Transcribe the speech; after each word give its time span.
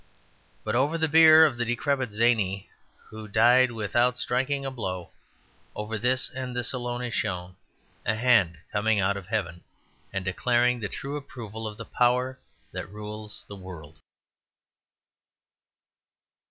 But 0.63 0.73
over 0.73 0.97
the 0.97 1.07
bier 1.07 1.45
of 1.45 1.57
the 1.59 1.63
decrepit 1.63 2.11
zany, 2.11 2.71
who 3.09 3.27
died 3.27 3.71
without 3.71 4.17
striking 4.17 4.65
a 4.65 4.71
blow, 4.71 5.11
over 5.75 5.95
this 5.99 6.31
and 6.31 6.55
this 6.55 6.73
alone, 6.73 7.03
is 7.03 7.13
shown 7.13 7.55
a 8.03 8.15
hand 8.15 8.57
coming 8.71 8.99
out 8.99 9.15
of 9.15 9.27
heaven, 9.27 9.63
and 10.11 10.25
declaring 10.25 10.79
the 10.79 10.89
true 10.89 11.17
approval 11.17 11.67
of 11.67 11.77
the 11.77 11.85
power 11.85 12.39
that 12.71 12.89
rules 12.89 13.45
the 13.47 13.55
world. 13.55 13.99